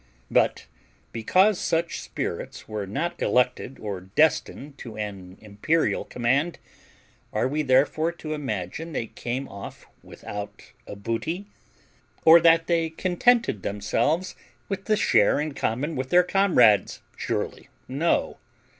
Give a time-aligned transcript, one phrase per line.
[0.31, 0.65] "But,
[1.11, 6.57] because such spirits were not elected or destined to an imperial command,
[7.31, 11.45] are we therefore to imagine they came off without a booty?
[12.25, 14.35] or that they contented themselves
[14.69, 17.03] with the share in common with their comrades?
[17.15, 18.39] Surely, no.